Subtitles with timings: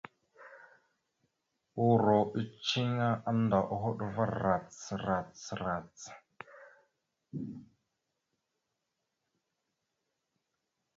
[1.83, 4.65] Uuro eceŋé annda a hoɗ va rac
[5.05, 5.29] rac
[5.61, 5.95] rac.